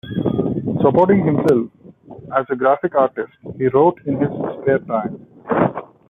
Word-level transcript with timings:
Supporting 0.81 1.23
himself 1.23 1.67
as 2.35 2.47
a 2.49 2.55
graphic 2.55 2.95
artist, 2.95 3.31
he 3.59 3.67
wrote 3.67 4.01
in 4.07 4.17
his 4.19 4.29
spare 4.63 4.79
time. 4.79 5.27